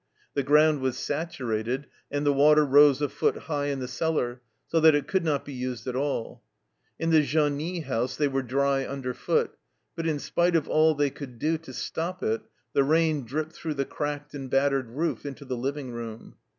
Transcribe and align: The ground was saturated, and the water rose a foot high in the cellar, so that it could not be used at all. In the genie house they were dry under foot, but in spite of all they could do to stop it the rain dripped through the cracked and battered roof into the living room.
The 0.33 0.41
ground 0.41 0.79
was 0.79 0.97
saturated, 0.97 1.85
and 2.09 2.25
the 2.25 2.33
water 2.33 2.65
rose 2.65 3.03
a 3.03 3.07
foot 3.07 3.37
high 3.43 3.67
in 3.67 3.77
the 3.77 3.87
cellar, 3.87 4.41
so 4.65 4.79
that 4.79 4.95
it 4.95 5.07
could 5.07 5.23
not 5.23 5.45
be 5.45 5.53
used 5.53 5.85
at 5.85 5.95
all. 5.95 6.41
In 6.97 7.11
the 7.11 7.21
genie 7.21 7.81
house 7.81 8.15
they 8.17 8.27
were 8.27 8.41
dry 8.41 8.83
under 8.83 9.13
foot, 9.13 9.51
but 9.95 10.07
in 10.07 10.17
spite 10.17 10.55
of 10.55 10.67
all 10.67 10.95
they 10.95 11.11
could 11.11 11.37
do 11.37 11.55
to 11.59 11.71
stop 11.71 12.23
it 12.23 12.41
the 12.73 12.83
rain 12.83 13.25
dripped 13.25 13.51
through 13.53 13.75
the 13.75 13.85
cracked 13.85 14.33
and 14.33 14.49
battered 14.49 14.89
roof 14.89 15.23
into 15.23 15.45
the 15.45 15.55
living 15.55 15.91
room. 15.91 16.35